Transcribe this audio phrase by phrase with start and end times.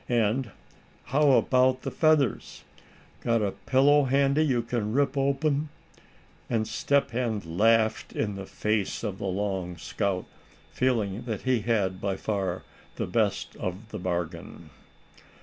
[0.09, 0.49] And
[1.03, 2.63] how about the feathers
[3.19, 5.69] got a pillow handy you can rip open?"
[6.49, 10.25] and Step Hen laughed in the face of the long scout,
[10.71, 12.63] feeling that he had by far
[12.95, 14.71] the best of the bargain.